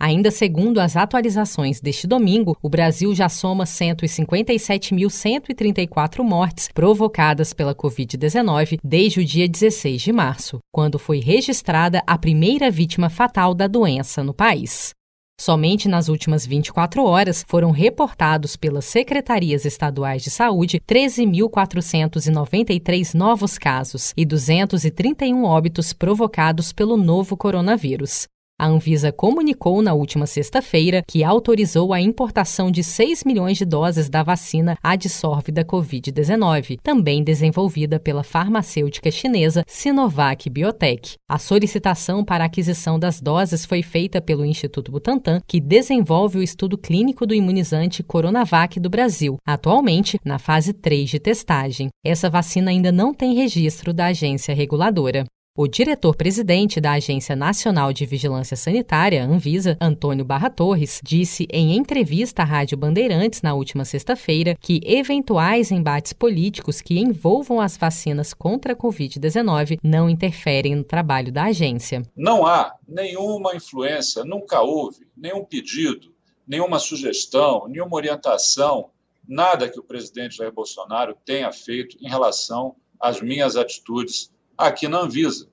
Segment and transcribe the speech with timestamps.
[0.00, 8.78] Ainda segundo as atualizações deste domingo, o Brasil já soma 157.134 mortes provocadas pela Covid-19
[8.82, 14.24] desde o dia 16 de março, quando foi registrada a primeira vítima fatal da doença
[14.24, 14.96] no país.
[15.38, 24.12] Somente nas últimas 24 horas foram reportados pelas secretarias estaduais de saúde 13.493 novos casos
[24.16, 28.26] e 231 óbitos provocados pelo novo coronavírus.
[28.58, 34.08] A Anvisa comunicou na última sexta-feira que autorizou a importação de 6 milhões de doses
[34.08, 41.16] da vacina Adsorv da Covid-19, também desenvolvida pela farmacêutica chinesa Sinovac Biotech.
[41.28, 46.42] A solicitação para a aquisição das doses foi feita pelo Instituto Butantan, que desenvolve o
[46.42, 51.90] estudo clínico do imunizante Coronavac do Brasil, atualmente na fase 3 de testagem.
[52.02, 55.26] Essa vacina ainda não tem registro da agência reguladora.
[55.58, 62.42] O diretor-presidente da Agência Nacional de Vigilância Sanitária, Anvisa, Antônio Barra Torres, disse em entrevista
[62.42, 68.74] à Rádio Bandeirantes na última sexta-feira que eventuais embates políticos que envolvam as vacinas contra
[68.74, 72.02] a Covid-19 não interferem no trabalho da agência.
[72.14, 76.14] Não há nenhuma influência, nunca houve nenhum pedido,
[76.46, 78.90] nenhuma sugestão, nenhuma orientação,
[79.26, 85.00] nada que o presidente Jair Bolsonaro tenha feito em relação às minhas atitudes aqui na
[85.00, 85.48] Anvisa.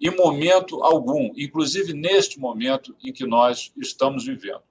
[0.00, 4.62] Em momento algum, inclusive neste momento em que nós estamos vivendo.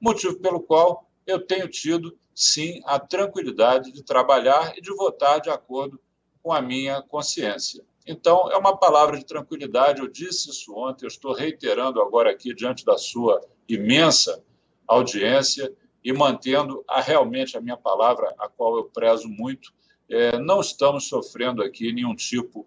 [0.00, 5.50] Motivo pelo qual eu tenho tido, sim, a tranquilidade de trabalhar e de votar de
[5.50, 6.00] acordo
[6.42, 7.84] com a minha consciência.
[8.06, 10.00] Então, é uma palavra de tranquilidade.
[10.00, 14.42] Eu disse isso ontem, eu estou reiterando agora aqui diante da sua imensa
[14.86, 15.72] audiência
[16.04, 19.74] e mantendo a, realmente a minha palavra, a qual eu prezo muito.
[20.08, 22.64] É, não estamos sofrendo aqui nenhum tipo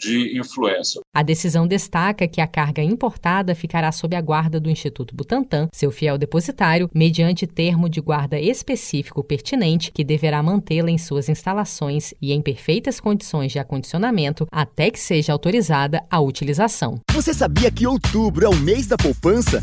[0.00, 1.00] de influência.
[1.14, 5.90] A decisão destaca que a carga importada ficará sob a guarda do Instituto Butantan, seu
[5.90, 12.32] fiel depositário, mediante termo de guarda específico pertinente que deverá mantê-la em suas instalações e
[12.32, 16.98] em perfeitas condições de acondicionamento até que seja autorizada a utilização.
[17.12, 19.62] Você sabia que outubro é o mês da poupança?